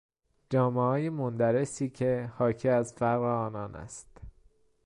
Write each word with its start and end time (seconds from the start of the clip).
جامههای 0.49 1.09
مندرسی 1.09 1.89
که 1.89 2.31
حاکی 2.37 2.69
از 2.69 2.93
فقر 2.93 3.23
آنان 3.25 3.75
است 3.75 4.17